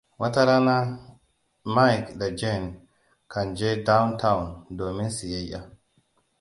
Wata 0.19 0.45
rana 0.45 0.97
Mike 1.65 2.13
da 2.19 2.27
Jane 2.37 2.69
kan 3.31 3.47
je 3.57 3.69
downtown 3.87 4.43
domin 4.77 5.09
siyayya. 5.17 5.59